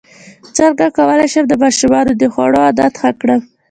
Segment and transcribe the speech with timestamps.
[0.57, 3.41] څنګه کولی شم د ماشومانو د خوړو عادت ښه کړم